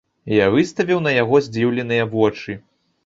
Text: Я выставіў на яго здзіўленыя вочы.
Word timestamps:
Я 0.35 0.45
выставіў 0.53 1.03
на 1.07 1.13
яго 1.17 1.41
здзіўленыя 1.49 2.09
вочы. 2.17 2.57